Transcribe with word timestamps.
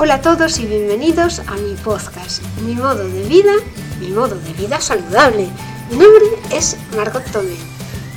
Hola 0.00 0.14
a 0.14 0.20
todos 0.20 0.60
y 0.60 0.66
bienvenidos 0.66 1.40
a 1.40 1.56
mi 1.56 1.74
podcast, 1.74 2.40
Mi 2.64 2.76
modo 2.76 3.02
de 3.02 3.24
vida, 3.24 3.50
mi 3.98 4.10
modo 4.10 4.36
de 4.36 4.52
vida 4.52 4.80
saludable. 4.80 5.48
Mi 5.90 5.96
nombre 5.96 6.24
es 6.52 6.76
Margot 6.94 7.24
Tomé 7.32 7.56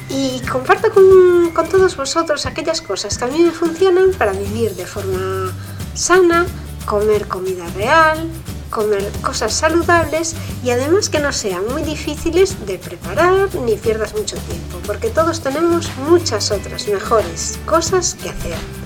y 0.07 0.39
comparto 0.41 0.91
con, 0.91 1.50
con 1.55 1.68
todos 1.68 1.97
vosotros 1.97 2.46
aquellas 2.46 2.83
cosas 2.83 3.18
que 3.18 3.25
a 3.25 3.29
mí 3.29 3.39
me 3.39 3.50
funcionan 3.50 4.11
para 4.11 4.32
vivir 4.32 4.75
de 4.75 4.86
forma 4.86 5.52
sana, 5.96 6.46
comer 6.86 7.28
comida 7.28 7.65
real, 7.75 8.29
comer 8.70 9.11
cosas 9.23 9.51
saludables 9.51 10.36
y 10.64 10.70
además 10.70 11.09
que 11.09 11.20
no 11.20 11.34
sean 11.34 11.65
muy 11.65 11.82
difíciles 11.82 12.64
de 12.68 12.78
preparar 12.78 13.56
ni 13.56 13.75
pierdas 13.75 14.14
mucho 14.14 14.37
tiempo, 14.37 14.78
porque 14.86 15.09
todos 15.09 15.42
tenemos 15.42 15.89
muchas 16.07 16.51
otras 16.51 16.87
mejores 16.87 17.57
cosas 17.65 18.15
que 18.21 18.29
hacer. 18.29 18.81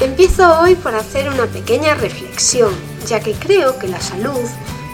Empiezo 0.00 0.60
hoy 0.60 0.74
por 0.74 0.94
hacer 0.94 1.28
una 1.28 1.46
pequeña 1.46 1.94
reflexión, 1.94 2.74
ya 3.06 3.20
que 3.20 3.34
creo 3.34 3.78
que 3.78 3.88
la 3.88 4.00
salud 4.00 4.48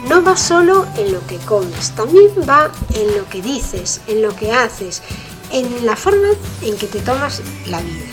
no 0.09 0.23
va 0.23 0.37
solo 0.37 0.87
en 0.97 1.13
lo 1.13 1.27
que 1.27 1.39
comes, 1.39 1.91
también 1.93 2.29
va 2.49 2.71
en 2.95 3.17
lo 3.17 3.29
que 3.29 3.41
dices, 3.43 4.01
en 4.07 4.23
lo 4.23 4.35
que 4.37 4.53
haces, 4.53 5.03
en 5.51 5.87
la 5.87 5.97
forma 5.97 6.29
en 6.63 6.77
que 6.77 6.87
te 6.87 7.01
tomas 7.01 7.43
la 7.67 7.81
vida. 7.81 8.07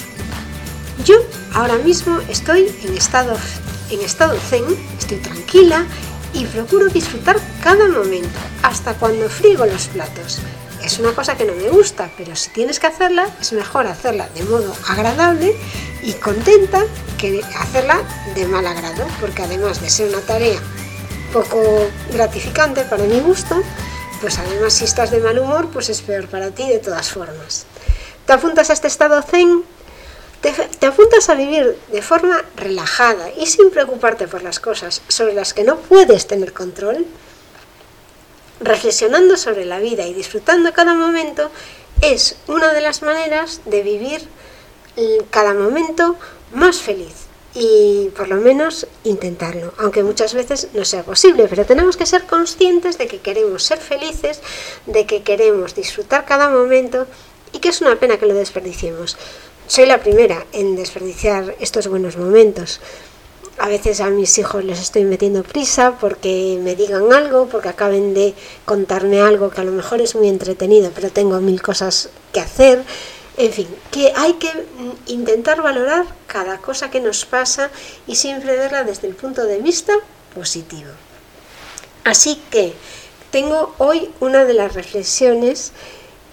Yo 1.03 1.15
ahora 1.53 1.77
mismo 1.77 2.19
estoy 2.29 2.73
en 2.83 2.95
estado, 2.95 3.37
en 3.89 4.01
estado 4.01 4.37
zen, 4.39 4.63
estoy 4.97 5.17
tranquila 5.17 5.85
y 6.33 6.45
procuro 6.45 6.87
disfrutar 6.87 7.39
cada 7.61 7.87
momento, 7.87 8.39
hasta 8.63 8.93
cuando 8.93 9.29
frigo 9.29 9.65
los 9.65 9.87
platos. 9.87 10.39
Es 10.83 10.99
una 10.99 11.13
cosa 11.13 11.35
que 11.35 11.45
no 11.45 11.53
me 11.53 11.69
gusta, 11.69 12.11
pero 12.17 12.35
si 12.35 12.51
tienes 12.51 12.79
que 12.79 12.87
hacerla, 12.87 13.27
es 13.41 13.53
mejor 13.53 13.87
hacerla 13.87 14.29
de 14.35 14.43
modo 14.43 14.73
agradable 14.87 15.55
y 16.05 16.13
contenta 16.13 16.85
que 17.17 17.41
hacerla 17.57 18.01
de 18.35 18.45
mal 18.45 18.65
agrado, 18.67 19.05
porque 19.19 19.41
además 19.41 19.81
de 19.81 19.89
ser 19.89 20.09
una 20.09 20.21
tarea 20.21 20.59
poco 21.33 21.59
gratificante 22.13 22.83
para 22.83 23.03
mi 23.03 23.19
gusto, 23.19 23.61
pues 24.21 24.37
además 24.37 24.73
si 24.73 24.85
estás 24.85 25.09
de 25.09 25.19
mal 25.19 25.39
humor, 25.39 25.69
pues 25.69 25.89
es 25.89 26.01
peor 26.01 26.27
para 26.27 26.51
ti 26.51 26.67
de 26.69 26.77
todas 26.77 27.09
formas. 27.09 27.65
Te 28.25 28.33
apuntas 28.33 28.69
a 28.69 28.73
este 28.73 28.87
estado 28.87 29.21
zen, 29.23 29.63
te, 30.41 30.51
te, 30.51 30.85
apuntas 30.85 31.27
a 31.29 31.33
vivir 31.33 31.75
de 31.91 32.01
forma 32.03 32.43
relajada 32.55 33.31
y 33.31 33.47
sin 33.47 33.71
preocuparte 33.71 34.27
por 34.27 34.43
las 34.43 34.59
cosas 34.59 35.01
sobre 35.07 35.33
las 35.33 35.55
que 35.55 35.63
no 35.63 35.77
puedes 35.77 36.27
tener 36.27 36.53
control, 36.53 37.05
reflexionando 38.59 39.37
sobre 39.37 39.65
la 39.65 39.79
vida 39.79 40.05
y 40.05 40.13
disfrutando 40.13 40.71
cada 40.71 40.93
momento, 40.93 41.49
es 42.01 42.37
una 42.47 42.73
de 42.73 42.81
las 42.81 43.01
maneras 43.01 43.61
de 43.65 43.81
vivir 43.81 44.27
cada 45.29 45.53
momento 45.53 46.15
más 46.53 46.77
feliz 46.77 47.25
y 47.55 48.09
por 48.15 48.27
lo 48.27 48.35
menos 48.35 48.85
intentarlo, 49.05 49.73
aunque 49.77 50.03
muchas 50.03 50.33
veces 50.33 50.67
no 50.73 50.83
sea 50.83 51.03
posible, 51.03 51.47
pero 51.49 51.65
tenemos 51.65 51.95
que 51.95 52.05
ser 52.05 52.25
conscientes 52.25 52.97
de 52.97 53.07
que 53.07 53.19
queremos 53.19 53.63
ser 53.63 53.79
felices, 53.79 54.41
de 54.85 55.05
que 55.05 55.23
queremos 55.23 55.73
disfrutar 55.73 56.25
cada 56.25 56.49
momento 56.49 57.07
y 57.53 57.59
que 57.59 57.69
es 57.69 57.79
una 57.79 57.95
pena 57.95 58.17
que 58.17 58.25
lo 58.25 58.33
desperdiciemos. 58.33 59.17
Soy 59.67 59.85
la 59.85 60.01
primera 60.01 60.45
en 60.51 60.75
desperdiciar 60.75 61.55
estos 61.61 61.87
buenos 61.87 62.17
momentos. 62.17 62.81
A 63.57 63.69
veces 63.69 64.01
a 64.01 64.09
mis 64.09 64.37
hijos 64.37 64.65
les 64.65 64.81
estoy 64.81 65.05
metiendo 65.05 65.41
prisa 65.43 65.97
porque 65.99 66.59
me 66.61 66.75
digan 66.75 67.13
algo, 67.13 67.47
porque 67.47 67.69
acaben 67.69 68.13
de 68.13 68.33
contarme 68.65 69.21
algo 69.21 69.49
que 69.49 69.61
a 69.61 69.63
lo 69.63 69.71
mejor 69.71 70.01
es 70.01 70.13
muy 70.13 70.27
entretenido, 70.27 70.91
pero 70.93 71.09
tengo 71.09 71.39
mil 71.39 71.61
cosas 71.61 72.09
que 72.33 72.41
hacer 72.41 72.83
en 73.37 73.51
fin, 73.51 73.67
que 73.91 74.13
hay 74.15 74.33
que 74.33 74.49
intentar 75.07 75.61
valorar 75.61 76.05
cada 76.27 76.57
cosa 76.59 76.89
que 76.89 77.01
nos 77.01 77.25
pasa 77.25 77.69
y 78.07 78.15
siempre 78.15 78.55
verla 78.55 78.83
desde 78.83 79.07
el 79.07 79.15
punto 79.15 79.45
de 79.45 79.59
vista 79.59 79.93
positivo. 80.33 80.91
Así 82.05 82.41
que 82.49 82.73
tengo 83.31 83.73
hoy 83.77 84.09
una 84.19 84.45
de 84.45 84.53
las 84.53 84.73
reflexiones 84.73 85.73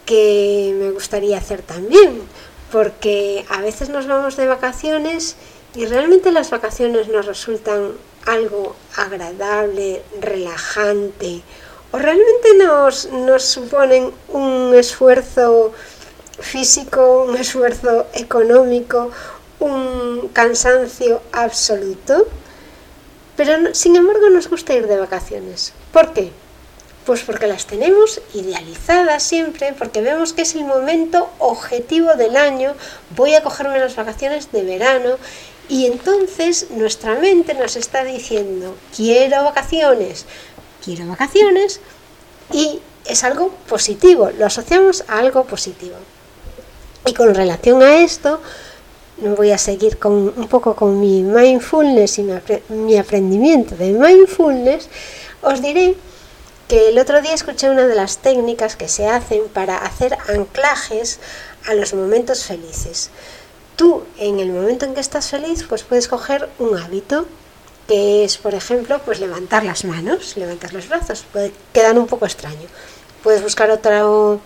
que 0.07 0.75
me 0.79 0.91
gustaría 0.91 1.39
hacer 1.39 1.63
también, 1.63 2.23
porque 2.71 3.45
a 3.49 3.61
veces 3.61 3.89
nos 3.89 4.07
vamos 4.07 4.37
de 4.37 4.47
vacaciones 4.47 5.37
y 5.75 5.87
realmente 5.87 6.31
las 6.31 6.51
vacaciones 6.51 7.09
nos 7.09 7.27
resultan 7.27 7.93
algo 8.27 8.77
agradable, 8.97 10.03
relajante, 10.21 11.43
o 11.91 11.99
realmente 11.99 12.55
nos, 12.59 13.07
nos 13.07 13.45
suponen 13.45 14.13
un 14.29 14.75
esfuerzo 14.75 15.73
físico, 16.43 17.25
un 17.29 17.37
esfuerzo 17.37 18.07
económico, 18.15 19.11
un 19.61 20.29
cansancio 20.33 21.23
absoluto. 21.33 22.27
Pero 23.37 23.75
sin 23.75 23.97
embargo 23.97 24.29
nos 24.29 24.49
gusta 24.49 24.75
ir 24.75 24.87
de 24.87 24.99
vacaciones. 24.99 25.73
¿Por 25.93 26.13
qué? 26.13 26.31
Pues 27.07 27.23
porque 27.23 27.47
las 27.47 27.67
tenemos 27.67 28.21
idealizadas 28.35 29.23
siempre, 29.23 29.75
porque 29.77 30.03
vemos 30.03 30.33
que 30.33 30.43
es 30.43 30.55
el 30.55 30.65
momento 30.65 31.31
objetivo 31.39 32.15
del 32.15 32.37
año, 32.37 32.75
voy 33.17 33.35
a 33.35 33.43
cogerme 33.43 33.79
las 33.79 33.97
vacaciones 33.97 34.53
de 34.53 34.63
verano 34.63 35.17
y 35.69 35.87
entonces 35.87 36.67
nuestra 36.71 37.15
mente 37.15 37.55
nos 37.55 37.77
está 37.77 38.05
diciendo, 38.05 38.77
quiero 38.95 39.43
vacaciones, 39.43 40.27
quiero 40.85 41.07
vacaciones 41.07 41.81
y 42.53 42.81
es 43.07 43.25
algo 43.25 43.49
positivo, 43.69 44.31
lo 44.39 44.47
asociamos 44.47 45.05
a 45.09 45.19
algo 45.19 45.45
positivo. 45.45 45.97
Y 47.05 47.15
con 47.15 47.35
relación 47.35 47.83
a 47.83 47.97
esto, 47.97 48.41
voy 49.19 49.51
a 49.51 49.59
seguir 49.59 49.99
con, 49.99 50.33
un 50.37 50.49
poco 50.49 50.75
con 50.75 51.01
mi 51.01 51.23
mindfulness 51.23 52.19
y 52.19 52.23
mi, 52.23 52.35
mi 52.69 52.97
aprendimiento 52.97 53.77
de 53.77 53.93
mindfulness. 53.93 54.89
Os 55.43 55.61
diré 55.61 55.97
que 56.69 56.89
el 56.89 56.99
otro 56.99 57.21
día 57.21 57.35
escuché 57.35 57.71
una 57.71 57.87
de 57.87 57.95
las 57.95 58.19
técnicas 58.19 58.77
que 58.77 58.89
se 58.89 59.07
hacen 59.07 59.43
para 59.53 59.79
hacer 59.79 60.17
anclajes 60.29 61.19
a 61.67 61.75
los 61.75 61.95
momentos 61.95 62.45
felices. 62.45 63.11
Tú, 63.77 64.05
en 64.19 64.39
el 64.39 64.51
momento 64.51 64.85
en 64.85 64.95
que 64.95 65.01
estás 65.01 65.29
feliz, 65.29 65.65
pues 65.69 65.83
puedes 65.83 66.09
coger 66.09 66.49
un 66.59 66.79
hábito 66.79 67.27
que 67.89 68.25
es, 68.25 68.39
por 68.39 68.55
ejemplo, 68.55 69.01
pues 69.05 69.19
levantar 69.21 69.65
las 69.65 69.85
manos, 69.85 70.37
levantar 70.37 70.73
los 70.73 70.89
brazos. 70.89 71.25
Puede 71.33 71.53
quedar 71.73 71.99
un 71.99 72.07
poco 72.07 72.27
extraño. 72.27 72.69
Puedes 73.23 73.43
buscar 73.43 73.71
otro, 73.71 74.41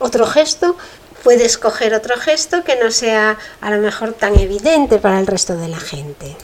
otro 0.00 0.26
gesto 0.26 0.76
puedes 1.22 1.58
coger 1.58 1.94
otro 1.94 2.16
gesto 2.16 2.64
que 2.64 2.76
no 2.76 2.90
sea 2.90 3.38
a 3.60 3.70
lo 3.70 3.78
mejor 3.78 4.12
tan 4.12 4.38
evidente 4.38 4.98
para 4.98 5.20
el 5.20 5.26
resto 5.26 5.56
de 5.56 5.68
la 5.68 5.80
gente. 5.80 6.36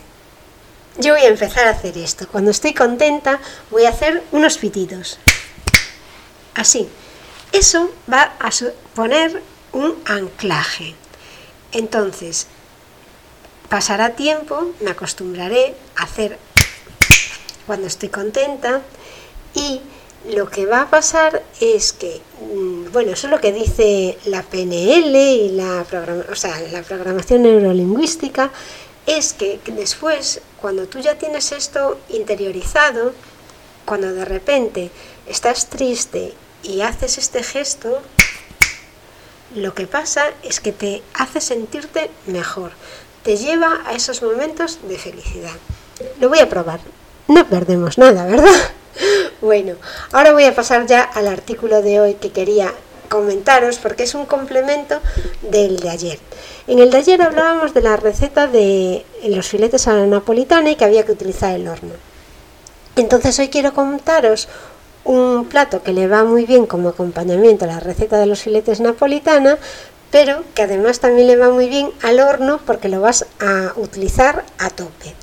Yo 0.97 1.13
voy 1.13 1.23
a 1.23 1.29
empezar 1.29 1.67
a 1.67 1.71
hacer 1.71 1.97
esto. 1.97 2.27
Cuando 2.27 2.51
estoy 2.51 2.73
contenta 2.73 3.39
voy 3.69 3.85
a 3.85 3.89
hacer 3.89 4.23
unos 4.31 4.57
pitidos. 4.57 5.19
Así. 6.55 6.89
Eso 7.51 7.91
va 8.11 8.33
a 8.39 8.49
poner 8.93 9.41
un 9.71 9.95
anclaje. 10.05 10.95
Entonces, 11.71 12.47
pasará 13.69 14.11
tiempo, 14.11 14.73
me 14.81 14.91
acostumbraré 14.91 15.75
a 15.95 16.03
hacer 16.03 16.37
cuando 17.65 17.87
estoy 17.87 18.09
contenta 18.09 18.81
y 19.53 19.81
lo 20.25 20.49
que 20.49 20.65
va 20.65 20.81
a 20.81 20.89
pasar 20.89 21.43
es 21.59 21.93
que, 21.93 22.21
mm, 22.41 22.91
bueno, 22.91 23.11
eso 23.11 23.27
es 23.27 23.31
lo 23.31 23.39
que 23.39 23.53
dice 23.53 24.17
la 24.25 24.43
PNL 24.43 25.15
y 25.15 25.49
la, 25.49 25.85
o 26.31 26.35
sea, 26.35 26.59
la 26.71 26.81
programación 26.81 27.43
neurolingüística, 27.43 28.51
es 29.05 29.33
que 29.33 29.59
después, 29.67 30.41
cuando 30.61 30.87
tú 30.87 30.99
ya 30.99 31.17
tienes 31.17 31.51
esto 31.53 31.97
interiorizado, 32.09 33.13
cuando 33.85 34.13
de 34.13 34.25
repente 34.25 34.91
estás 35.27 35.67
triste 35.67 36.33
y 36.61 36.81
haces 36.81 37.17
este 37.17 37.41
gesto, 37.41 38.01
lo 39.55 39.73
que 39.73 39.87
pasa 39.87 40.25
es 40.43 40.59
que 40.59 40.73
te 40.73 41.01
hace 41.13 41.39
sentirte 41.39 42.11
mejor, 42.25 42.71
te 43.23 43.37
lleva 43.37 43.81
a 43.85 43.93
esos 43.93 44.21
momentos 44.21 44.79
de 44.87 44.97
felicidad. 44.97 45.55
Lo 46.19 46.27
voy 46.27 46.39
a 46.39 46.49
probar. 46.49 46.81
No 47.29 47.47
perdemos 47.47 47.97
nada, 47.97 48.25
¿verdad? 48.25 48.53
Bueno, 49.39 49.75
ahora 50.11 50.33
voy 50.33 50.45
a 50.45 50.55
pasar 50.55 50.85
ya 50.85 51.01
al 51.01 51.27
artículo 51.27 51.81
de 51.81 51.99
hoy 51.99 52.13
que 52.15 52.31
quería 52.31 52.73
comentaros 53.09 53.77
porque 53.77 54.03
es 54.03 54.15
un 54.15 54.25
complemento 54.25 54.99
del 55.41 55.79
de 55.79 55.89
ayer. 55.89 56.19
En 56.67 56.79
el 56.79 56.91
de 56.91 56.97
ayer 56.97 57.21
hablábamos 57.21 57.73
de 57.73 57.81
la 57.81 57.95
receta 57.95 58.47
de 58.47 59.05
los 59.23 59.47
filetes 59.47 59.87
a 59.87 59.93
la 59.93 60.05
napolitana 60.05 60.71
y 60.71 60.75
que 60.75 60.85
había 60.85 61.05
que 61.05 61.13
utilizar 61.13 61.55
el 61.55 61.67
horno. 61.67 61.93
Entonces 62.95 63.37
hoy 63.39 63.49
quiero 63.49 63.73
contaros 63.73 64.49
un 65.05 65.45
plato 65.45 65.83
que 65.83 65.93
le 65.93 66.07
va 66.07 66.23
muy 66.25 66.45
bien 66.45 66.65
como 66.65 66.89
acompañamiento 66.89 67.65
a 67.65 67.69
la 67.69 67.79
receta 67.79 68.17
de 68.17 68.25
los 68.25 68.41
filetes 68.41 68.81
napolitana, 68.81 69.57
pero 70.11 70.43
que 70.53 70.63
además 70.63 70.99
también 70.99 71.27
le 71.27 71.37
va 71.37 71.49
muy 71.49 71.69
bien 71.69 71.91
al 72.01 72.19
horno 72.19 72.59
porque 72.65 72.89
lo 72.89 72.99
vas 72.99 73.25
a 73.39 73.71
utilizar 73.77 74.43
a 74.57 74.69
tope. 74.69 75.15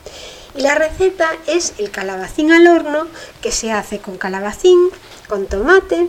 Y 0.56 0.62
la 0.62 0.74
receta 0.74 1.30
es 1.46 1.74
el 1.78 1.90
calabacín 1.90 2.52
al 2.52 2.66
horno, 2.66 3.06
que 3.40 3.50
se 3.50 3.72
hace 3.72 3.98
con 3.98 4.18
calabacín, 4.18 4.90
con 5.28 5.46
tomate, 5.46 6.08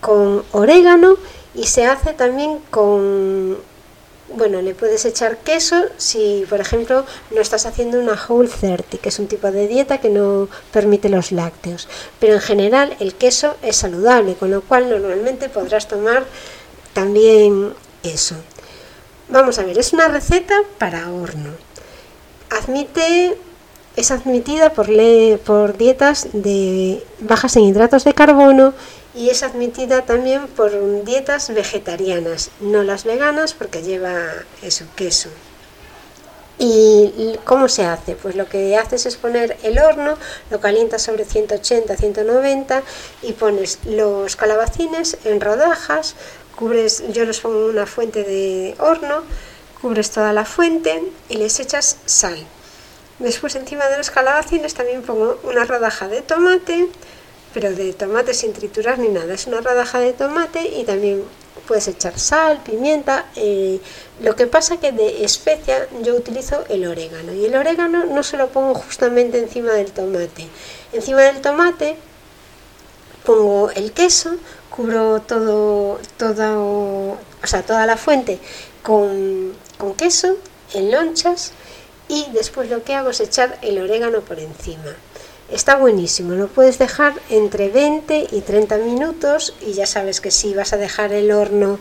con 0.00 0.44
orégano 0.52 1.16
y 1.54 1.64
se 1.66 1.86
hace 1.86 2.12
también 2.12 2.58
con 2.70 3.56
bueno, 4.28 4.60
le 4.60 4.74
puedes 4.74 5.04
echar 5.04 5.38
queso 5.38 5.84
si, 5.96 6.44
por 6.48 6.60
ejemplo, 6.60 7.04
no 7.30 7.40
estás 7.40 7.64
haciendo 7.64 8.00
una 8.00 8.20
Whole 8.28 8.48
30, 8.48 8.98
que 8.98 9.08
es 9.08 9.18
un 9.18 9.28
tipo 9.28 9.50
de 9.50 9.68
dieta 9.68 9.98
que 9.98 10.08
no 10.08 10.48
permite 10.72 11.08
los 11.08 11.32
lácteos. 11.32 11.88
Pero 12.18 12.34
en 12.34 12.40
general 12.40 12.96
el 12.98 13.14
queso 13.14 13.56
es 13.62 13.76
saludable, 13.76 14.34
con 14.34 14.50
lo 14.50 14.62
cual 14.62 14.90
normalmente 14.90 15.48
podrás 15.48 15.86
tomar 15.86 16.24
también 16.92 17.72
queso. 18.02 18.36
Vamos 19.28 19.58
a 19.58 19.64
ver, 19.64 19.78
es 19.78 19.92
una 19.92 20.08
receta 20.08 20.54
para 20.78 21.10
horno. 21.10 21.50
Admite, 22.50 23.38
es 23.96 24.10
admitida 24.10 24.70
por, 24.70 24.88
por 25.44 25.76
dietas 25.76 26.28
de 26.32 27.02
bajas 27.20 27.56
en 27.56 27.64
hidratos 27.64 28.04
de 28.04 28.14
carbono 28.14 28.74
y 29.14 29.30
es 29.30 29.42
admitida 29.42 30.02
también 30.02 30.46
por 30.46 30.70
dietas 31.04 31.52
vegetarianas, 31.52 32.50
no 32.60 32.82
las 32.82 33.04
veganas 33.04 33.54
porque 33.54 33.82
lleva 33.82 34.14
eso, 34.62 34.84
queso. 34.94 35.30
¿Y 36.58 37.38
cómo 37.44 37.68
se 37.68 37.84
hace? 37.84 38.14
Pues 38.14 38.34
lo 38.34 38.46
que 38.46 38.76
haces 38.76 39.04
es 39.04 39.16
poner 39.16 39.58
el 39.62 39.78
horno, 39.78 40.16
lo 40.50 40.60
calientas 40.60 41.02
sobre 41.02 41.24
180, 41.24 41.96
190 41.96 42.82
y 43.22 43.32
pones 43.32 43.78
los 43.84 44.36
calabacines 44.36 45.18
en 45.24 45.40
rodajas, 45.40 46.14
cubres, 46.56 47.02
yo 47.12 47.26
los 47.26 47.40
pongo 47.40 47.66
en 47.66 47.70
una 47.76 47.86
fuente 47.86 48.24
de 48.24 48.74
horno, 48.78 49.22
cubres 49.82 50.10
toda 50.10 50.32
la 50.32 50.46
fuente 50.46 51.02
y 51.28 51.36
les 51.36 51.60
echas 51.60 51.98
sal. 52.06 52.46
Después 53.18 53.54
encima 53.54 53.86
de 53.86 53.96
los 53.96 54.10
calabacines 54.10 54.74
también 54.74 55.02
pongo 55.02 55.38
una 55.42 55.64
rodaja 55.64 56.06
de 56.08 56.20
tomate, 56.20 56.88
pero 57.54 57.72
de 57.72 57.94
tomate 57.94 58.34
sin 58.34 58.52
triturar 58.52 58.98
ni 58.98 59.08
nada. 59.08 59.32
Es 59.32 59.46
una 59.46 59.62
rodaja 59.62 59.98
de 60.00 60.12
tomate 60.12 60.60
y 60.60 60.84
también 60.84 61.24
puedes 61.66 61.88
echar 61.88 62.18
sal, 62.18 62.60
pimienta. 62.62 63.26
Eh, 63.36 63.80
lo 64.20 64.36
que 64.36 64.46
pasa 64.46 64.78
que 64.78 64.92
de 64.92 65.24
especia 65.24 65.88
yo 66.02 66.14
utilizo 66.14 66.64
el 66.68 66.86
orégano 66.86 67.32
y 67.32 67.46
el 67.46 67.54
orégano 67.54 68.04
no 68.04 68.22
se 68.22 68.36
lo 68.36 68.48
pongo 68.48 68.74
justamente 68.74 69.38
encima 69.38 69.72
del 69.72 69.92
tomate. 69.92 70.46
Encima 70.92 71.22
del 71.22 71.40
tomate 71.40 71.96
pongo 73.24 73.70
el 73.70 73.92
queso, 73.92 74.36
cubro 74.68 75.20
todo, 75.22 75.98
toda, 76.18 76.58
o 76.58 77.18
sea, 77.44 77.62
toda 77.62 77.86
la 77.86 77.96
fuente 77.96 78.38
con, 78.82 79.54
con 79.78 79.94
queso 79.94 80.36
en 80.74 80.90
lonchas 80.90 81.52
y 82.08 82.26
después 82.32 82.70
lo 82.70 82.84
que 82.84 82.94
hago 82.94 83.10
es 83.10 83.20
echar 83.20 83.58
el 83.62 83.78
orégano 83.78 84.20
por 84.20 84.38
encima. 84.38 84.94
Está 85.50 85.76
buenísimo, 85.76 86.34
lo 86.34 86.48
puedes 86.48 86.78
dejar 86.78 87.14
entre 87.30 87.68
20 87.68 88.28
y 88.32 88.40
30 88.40 88.78
minutos 88.78 89.54
y 89.60 89.74
ya 89.74 89.86
sabes 89.86 90.20
que 90.20 90.32
si 90.32 90.54
vas 90.54 90.72
a 90.72 90.76
dejar 90.76 91.12
el 91.12 91.30
horno 91.30 91.78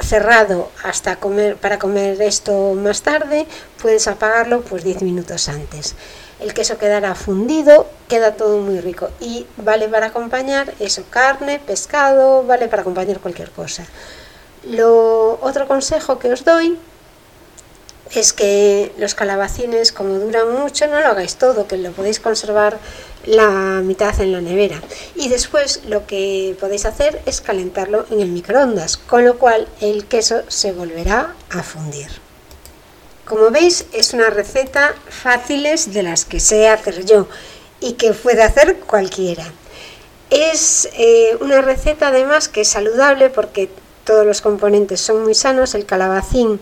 cerrado 0.00 0.70
hasta 0.84 1.16
comer 1.16 1.56
para 1.56 1.78
comer 1.78 2.22
esto 2.22 2.74
más 2.74 3.02
tarde, 3.02 3.46
puedes 3.82 4.06
apagarlo 4.06 4.60
pues 4.62 4.84
10 4.84 5.02
minutos 5.02 5.48
antes. 5.48 5.96
El 6.38 6.54
queso 6.54 6.78
quedará 6.78 7.16
fundido, 7.16 7.88
queda 8.06 8.34
todo 8.34 8.58
muy 8.58 8.80
rico 8.80 9.10
y 9.18 9.46
vale 9.56 9.88
para 9.88 10.06
acompañar 10.06 10.72
eso, 10.78 11.02
carne, 11.10 11.58
pescado, 11.58 12.44
vale 12.44 12.68
para 12.68 12.82
acompañar 12.82 13.18
cualquier 13.18 13.50
cosa. 13.50 13.84
Lo 14.64 15.38
otro 15.42 15.66
consejo 15.66 16.20
que 16.20 16.32
os 16.32 16.44
doy 16.44 16.78
es 18.14 18.32
que 18.32 18.92
los 18.98 19.14
calabacines, 19.14 19.92
como 19.92 20.14
duran 20.14 20.52
mucho, 20.52 20.86
no 20.86 21.00
lo 21.00 21.06
hagáis 21.06 21.36
todo, 21.36 21.66
que 21.66 21.76
lo 21.76 21.92
podéis 21.92 22.20
conservar 22.20 22.78
la 23.26 23.82
mitad 23.82 24.18
en 24.20 24.32
la 24.32 24.40
nevera. 24.40 24.80
Y 25.14 25.28
después 25.28 25.82
lo 25.86 26.06
que 26.06 26.56
podéis 26.58 26.86
hacer 26.86 27.20
es 27.26 27.40
calentarlo 27.40 28.06
en 28.10 28.20
el 28.20 28.28
microondas, 28.28 28.96
con 28.96 29.24
lo 29.24 29.38
cual 29.38 29.68
el 29.80 30.06
queso 30.06 30.42
se 30.48 30.72
volverá 30.72 31.34
a 31.50 31.62
fundir. 31.62 32.08
Como 33.26 33.50
veis, 33.50 33.84
es 33.92 34.14
una 34.14 34.30
receta 34.30 34.94
fáciles 35.10 35.92
de 35.92 36.02
las 36.02 36.24
que 36.24 36.40
sé 36.40 36.68
hacer 36.68 37.04
yo 37.04 37.28
y 37.80 37.92
que 37.92 38.12
puede 38.12 38.42
hacer 38.42 38.80
cualquiera. 38.80 39.44
Es 40.30 40.88
eh, 40.94 41.36
una 41.40 41.60
receta 41.60 42.08
además 42.08 42.48
que 42.48 42.62
es 42.62 42.68
saludable 42.68 43.28
porque 43.28 43.68
todos 44.04 44.24
los 44.24 44.40
componentes 44.40 45.02
son 45.02 45.24
muy 45.24 45.34
sanos, 45.34 45.74
el 45.74 45.84
calabacín 45.84 46.60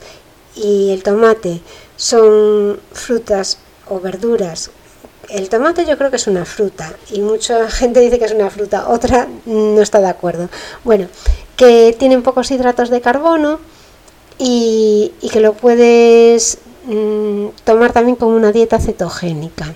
y 0.57 0.91
el 0.91 1.03
tomate 1.03 1.61
son 1.97 2.81
frutas 2.93 3.59
o 3.89 4.01
verduras. 4.01 4.71
El 5.29 5.49
tomate 5.49 5.85
yo 5.85 5.99
creo 5.99 6.11
que 6.11 6.17
es 6.17 6.27
una 6.27 6.45
fruta 6.45 6.93
y 7.11 7.21
mucha 7.21 7.69
gente 7.71 8.01
dice 8.01 8.19
que 8.19 8.25
es 8.25 8.33
una 8.33 8.51
fruta, 8.51 8.89
otra 8.89 9.29
no 9.45 9.81
está 9.83 10.01
de 10.01 10.09
acuerdo. 10.09 10.49
Bueno, 10.85 11.09
que 11.57 11.95
tienen 11.99 12.23
pocos 12.23 12.51
hidratos 12.51 12.91
de 12.91 13.01
carbono 13.01 13.61
y, 14.39 15.13
que 15.33 15.41
lo 15.41 15.55
puedes 15.55 16.59
mm, 16.85 17.49
tomar 17.65 17.93
también 17.93 18.17
como 18.17 18.37
una 18.37 18.53
dieta 18.53 18.79
cetogénica. 18.79 19.75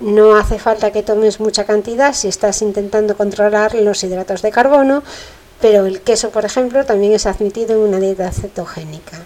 No 0.00 0.36
hace 0.36 0.58
falta 0.58 0.92
que 0.92 1.02
tomes 1.02 1.40
mucha 1.40 1.64
cantidad 1.64 2.12
si 2.12 2.28
estás 2.28 2.60
intentando 2.60 3.16
controlar 3.16 3.74
los 3.74 4.04
hidratos 4.04 4.42
de 4.42 4.50
carbono, 4.50 5.02
pero 5.60 5.86
el 5.86 6.02
queso, 6.02 6.30
por 6.30 6.44
ejemplo, 6.44 6.84
también 6.84 7.12
es 7.12 7.24
admitido 7.24 7.72
en 7.72 7.88
una 7.88 7.98
dieta 7.98 8.30
cetogénica. 8.30 9.24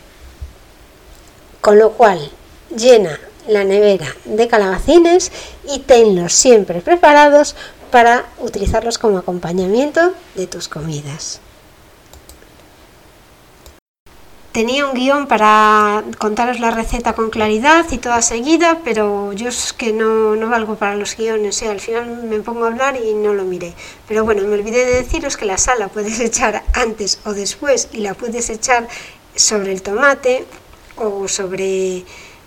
Con 1.60 1.78
lo 1.78 1.92
cual, 1.92 2.30
llena 2.74 3.18
la 3.46 3.64
nevera 3.64 4.14
de 4.24 4.48
calabacines 4.48 5.32
y 5.68 5.80
tenlos 5.80 6.32
siempre 6.32 6.80
preparados 6.80 7.56
para 7.90 8.24
utilizarlos 8.38 8.98
como 8.98 9.18
acompañamiento 9.18 10.14
de 10.36 10.46
tus 10.46 10.68
comidas. 10.68 11.40
Tenía 14.52 14.84
un 14.84 14.94
guion 14.94 15.28
para 15.28 16.02
contaros 16.18 16.58
la 16.58 16.72
receta 16.72 17.12
con 17.12 17.30
claridad 17.30 17.86
y 17.92 17.98
toda 17.98 18.20
seguida, 18.20 18.80
pero 18.84 19.32
yo 19.32 19.48
es 19.48 19.72
que 19.72 19.92
no, 19.92 20.34
no 20.34 20.48
valgo 20.48 20.74
para 20.74 20.96
los 20.96 21.16
guiones, 21.16 21.62
¿eh? 21.62 21.68
al 21.68 21.78
final 21.78 22.24
me 22.24 22.40
pongo 22.40 22.64
a 22.64 22.68
hablar 22.68 22.96
y 22.96 23.14
no 23.14 23.32
lo 23.32 23.44
miré. 23.44 23.74
Pero 24.08 24.24
bueno, 24.24 24.42
me 24.42 24.54
olvidé 24.54 24.84
de 24.86 25.02
deciros 25.02 25.36
que 25.36 25.44
la 25.44 25.56
sal 25.56 25.78
la 25.78 25.86
puedes 25.86 26.18
echar 26.20 26.64
antes 26.72 27.20
o 27.24 27.32
después 27.32 27.90
y 27.92 27.98
la 27.98 28.14
puedes 28.14 28.50
echar 28.50 28.88
sobre 29.36 29.70
el 29.72 29.82
tomate 29.82 30.44
o 31.00 31.26
sobre 31.28 32.04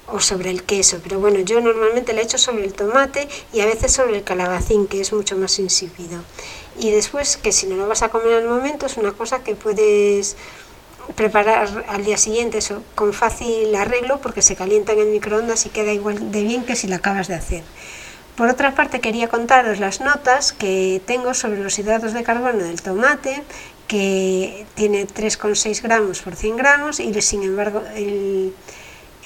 o 0.08 0.20
sobre 0.20 0.50
el 0.50 0.64
queso, 0.64 1.00
pero 1.02 1.20
bueno, 1.20 1.40
yo 1.40 1.62
normalmente 1.62 2.14
la 2.14 2.22
echo 2.22 2.38
sobre 2.38 2.66
el 2.66 2.74
tomate 2.74 3.28
y 3.54 3.62
a 3.62 3.66
veces 3.66 3.94
sobre 3.94 4.18
el 4.18 4.24
calabacín, 4.24 4.88
que 4.88 5.00
es 5.00 5.14
mucho 5.14 5.38
más 5.38 5.60
insípido. 5.60 6.22
Y 6.78 6.92
después, 6.92 7.38
que 7.38 7.52
si 7.52 7.68
no 7.68 7.78
lo 7.78 7.88
vas 7.88 8.04
a 8.04 8.10
comer 8.10 8.34
al 8.34 8.48
momento, 8.48 8.86
es 8.86 8.98
una 8.98 9.14
cosa 9.14 9.44
que 9.44 9.56
puedes 9.56 10.36
preparar 11.16 11.86
al 11.88 12.06
día 12.06 12.18
siguiente 12.18 12.60
con 12.96 13.14
fácil 13.14 13.74
arreglo 13.76 14.20
porque 14.20 14.42
se 14.42 14.56
calienta 14.56 14.94
en 14.94 15.00
el 15.00 15.08
microondas 15.08 15.66
y 15.66 15.70
queda 15.70 15.92
igual 15.92 16.32
de 16.32 16.44
bien 16.44 16.64
que 16.64 16.76
si 16.76 16.88
la 16.88 16.98
acabas 16.98 17.28
de 17.28 17.36
hacer. 17.36 17.64
Por 18.36 18.50
otra 18.50 18.74
parte, 18.74 19.00
quería 19.00 19.28
contaros 19.28 19.80
las 19.80 20.02
notas 20.02 20.54
que 20.54 21.02
tengo 21.06 21.34
sobre 21.36 21.62
los 21.62 21.78
hidratos 21.78 22.14
de 22.14 22.24
carbono 22.24 22.64
del 22.64 22.82
tomate, 22.82 23.44
que 23.94 24.66
tiene 24.74 25.06
3,6 25.06 25.84
gramos 25.84 26.22
por 26.22 26.36
100 26.36 26.58
gramos 26.58 27.00
y 27.00 27.14
sin 27.22 27.44
embargo 27.44 27.84
el, 27.94 28.52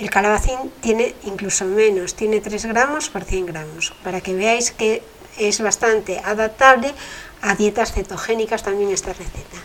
calabacín 0.09 0.57
tiene 0.81 1.15
incluso 1.23 1.63
menos, 1.63 2.15
tiene 2.15 2.41
3 2.41 2.65
gramos 2.65 3.07
por 3.07 3.23
100 3.23 3.45
gramos, 3.45 3.93
para 4.03 4.19
que 4.19 4.33
veáis 4.33 4.71
que 4.71 5.03
es 5.37 5.61
bastante 5.61 6.19
adaptable 6.19 6.93
a 7.41 7.55
dietas 7.55 7.93
cetogénicas 7.93 8.61
también 8.61 8.91
esta 8.91 9.13
receta. 9.13 9.57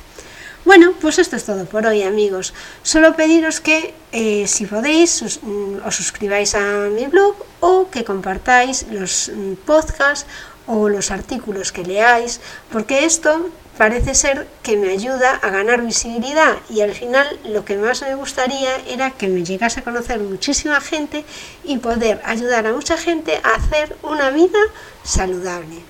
Bueno, 0.64 0.92
pues 1.00 1.18
esto 1.18 1.34
es 1.34 1.46
todo 1.46 1.64
por 1.64 1.84
hoy 1.84 2.04
amigos. 2.04 2.54
Solo 2.84 3.16
pediros 3.16 3.58
que 3.58 3.94
eh, 4.12 4.46
si 4.46 4.66
podéis 4.66 5.20
mm, 5.42 5.84
os 5.84 5.96
suscribáis 5.96 6.54
a 6.54 6.62
mi 6.94 7.06
blog 7.06 7.34
o 7.58 7.90
que 7.90 8.04
compartáis 8.04 8.86
los 8.92 9.32
mm, 9.34 9.66
podcasts 9.66 10.30
o 10.68 10.88
los 10.88 11.10
artículos 11.10 11.72
que 11.72 11.82
leáis, 11.82 12.40
porque 12.70 13.04
esto 13.04 13.50
parece 13.82 14.14
ser 14.14 14.46
que 14.62 14.76
me 14.76 14.90
ayuda 14.90 15.34
a 15.42 15.50
ganar 15.50 15.82
visibilidad 15.82 16.56
y 16.70 16.82
al 16.82 16.94
final 16.94 17.26
lo 17.42 17.64
que 17.64 17.76
más 17.76 18.00
me 18.02 18.14
gustaría 18.14 18.76
era 18.86 19.10
que 19.10 19.26
me 19.26 19.42
llegase 19.42 19.80
a 19.80 19.82
conocer 19.82 20.20
muchísima 20.20 20.80
gente 20.80 21.24
y 21.64 21.78
poder 21.78 22.22
ayudar 22.24 22.68
a 22.68 22.72
mucha 22.72 22.96
gente 22.96 23.40
a 23.42 23.56
hacer 23.56 23.96
una 24.04 24.30
vida 24.30 24.60
saludable. 25.02 25.80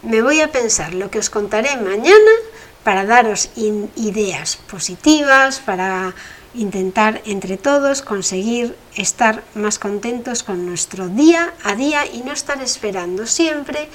Me 0.00 0.22
voy 0.22 0.40
a 0.40 0.50
pensar 0.50 0.94
lo 0.94 1.10
que 1.10 1.18
os 1.18 1.28
contaré 1.28 1.76
mañana 1.76 2.34
para 2.82 3.04
daros 3.04 3.50
ideas 3.54 4.56
positivas, 4.56 5.58
para 5.58 6.14
intentar 6.54 7.20
entre 7.26 7.58
todos 7.58 8.00
conseguir 8.00 8.74
estar 8.96 9.42
más 9.54 9.78
contentos 9.78 10.42
con 10.42 10.64
nuestro 10.64 11.08
día 11.08 11.52
a 11.64 11.74
día 11.74 12.06
y 12.06 12.22
no 12.22 12.32
estar 12.32 12.62
esperando 12.62 13.26
siempre 13.26 13.90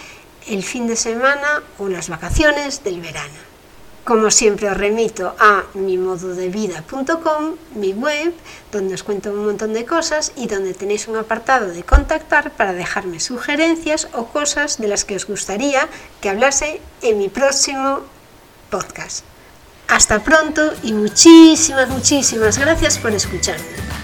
el 0.47 0.63
fin 0.63 0.87
de 0.87 0.95
semana 0.95 1.61
o 1.77 1.87
las 1.87 2.09
vacaciones 2.09 2.83
del 2.83 3.01
verano. 3.01 3.49
Como 4.03 4.31
siempre 4.31 4.67
os 4.69 4.77
remito 4.77 5.35
a 5.37 5.65
mimododevida.com, 5.75 7.55
mi 7.75 7.93
web, 7.93 8.33
donde 8.71 8.95
os 8.95 9.03
cuento 9.03 9.29
un 9.29 9.45
montón 9.45 9.73
de 9.73 9.85
cosas 9.85 10.31
y 10.35 10.47
donde 10.47 10.73
tenéis 10.73 11.07
un 11.07 11.17
apartado 11.17 11.67
de 11.67 11.83
contactar 11.83 12.51
para 12.51 12.73
dejarme 12.73 13.19
sugerencias 13.19 14.07
o 14.13 14.25
cosas 14.25 14.79
de 14.79 14.87
las 14.87 15.05
que 15.05 15.15
os 15.15 15.27
gustaría 15.27 15.87
que 16.21 16.29
hablase 16.29 16.81
en 17.03 17.19
mi 17.19 17.29
próximo 17.29 17.99
podcast. 18.71 19.25
Hasta 19.87 20.23
pronto 20.23 20.73
y 20.81 20.93
muchísimas, 20.93 21.89
muchísimas 21.89 22.57
gracias 22.57 22.97
por 22.97 23.11
escucharme. 23.11 23.98